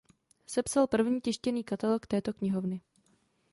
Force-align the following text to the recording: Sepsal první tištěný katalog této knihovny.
Sepsal 0.45 0.87
první 0.87 1.21
tištěný 1.21 1.63
katalog 1.63 2.07
této 2.07 2.33
knihovny. 2.33 2.81